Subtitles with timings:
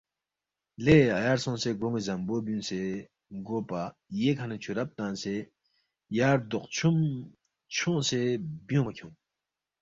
[0.83, 2.81] لے اَیار سونگسے گرونی زمبو بیونگسے
[3.47, 3.81] گو پا
[4.19, 5.35] ییکھا نہ چھو رب تنگسے
[6.17, 6.97] یا ردوق چھوم
[7.75, 8.21] چھونگسے
[8.67, 9.15] بیونگمہ کھیونگ